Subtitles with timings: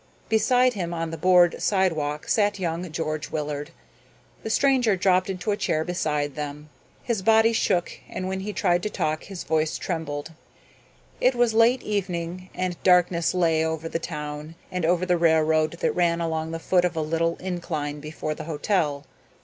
[0.29, 3.69] Beside him on the board sidewalk sat young George Willard.
[4.41, 6.69] The stranger dropped into a chair beside them.
[7.03, 10.31] His body shook and when he tried to talk his voice trembled.
[11.19, 15.91] It was late evening and darkness lay over the town and over the railroad that
[15.95, 19.05] ran along the foot of a little incline before the hotel.